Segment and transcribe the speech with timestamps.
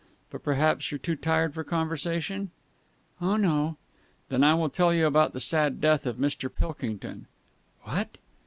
[0.31, 2.49] But perhaps you're too tired for conversation?"
[3.21, 3.77] "Oh, no."
[4.29, 6.49] "Then I will tell you about the sad death of young Mr.
[6.51, 7.27] Pilkington."
[7.83, 8.17] "What!"